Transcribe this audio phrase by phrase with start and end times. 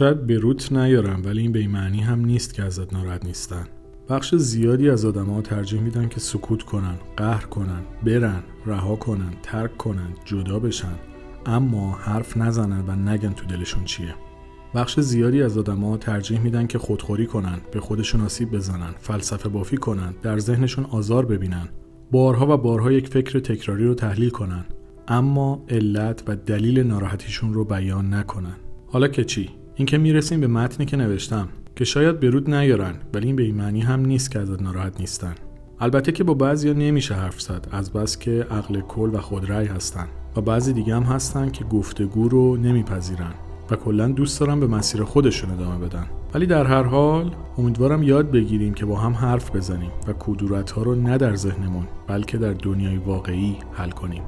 [0.00, 3.66] شاید به روت نیارم ولی این به این معنی هم نیست که ازت ناراحت نیستن.
[4.08, 9.76] بخش زیادی از ها ترجیح میدن که سکوت کنن قهر کنن برن رها کنن ترک
[9.76, 10.94] کنن جدا بشن.
[11.46, 14.14] اما حرف نزنن و نگن تو دلشون چیه.
[14.74, 19.76] بخش زیادی از آدما ترجیح میدن که خودخوری کنن به خودشون آسیب بزنن فلسفه بافی
[19.76, 21.68] کنن در ذهنشون آزار ببینن.
[22.10, 24.64] بارها و بارها یک فکر تکراری رو تحلیل کنن
[25.08, 28.56] اما علت و دلیل ناراحتیشون رو بیان نکنن.
[28.86, 33.36] حالا که چی؟ اینکه می‌رسیم به متنی که نوشتم که شاید برود نیارن ولی این
[33.36, 35.34] به این معنی هم نیست که ازت ناراحت نیستن.
[35.80, 40.06] البته که با بعضیا نمیشه حرف زد از بس که عقل کل و خودرأی هستن
[40.36, 43.32] و بعضی دیگه هم هستن که گفتگو رو نمیپذیرن
[43.70, 46.06] و کلا دوست دارن به مسیر خودشون ادامه بدن.
[46.34, 50.82] ولی در هر حال امیدوارم یاد بگیریم که با هم حرف بزنیم و کدورت ها
[50.82, 54.22] رو نه در ذهنمون بلکه در دنیای واقعی حل کنیم.